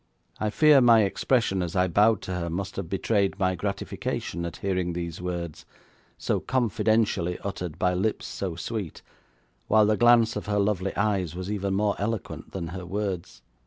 I 0.39 0.49
fear 0.49 0.81
my 0.81 1.03
expression 1.03 1.61
as 1.61 1.75
I 1.75 1.87
bowed 1.87 2.23
to 2.23 2.33
her 2.33 2.49
must 2.49 2.75
have 2.77 2.89
betrayed 2.89 3.37
my 3.37 3.53
gratification 3.53 4.45
at 4.45 4.55
hearing 4.57 4.93
these 4.93 5.21
words, 5.21 5.63
so 6.17 6.39
confidentially 6.39 7.37
uttered 7.43 7.77
by 7.77 7.93
lips 7.93 8.25
so 8.25 8.55
sweet, 8.55 9.03
while 9.67 9.85
the 9.85 9.97
glance 9.97 10.35
of 10.35 10.47
her 10.47 10.57
lovely 10.57 10.95
eyes 10.97 11.35
was 11.35 11.51
even 11.51 11.75
more 11.75 11.95
eloquent 11.99 12.51
than 12.51 12.69
her 12.69 12.83
words. 12.83 13.43